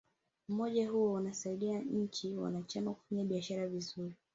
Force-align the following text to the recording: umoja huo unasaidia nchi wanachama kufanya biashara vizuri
umoja 0.49 0.89
huo 0.89 1.13
unasaidia 1.13 1.79
nchi 1.79 2.35
wanachama 2.37 2.93
kufanya 2.93 3.23
biashara 3.25 3.67
vizuri 3.67 4.15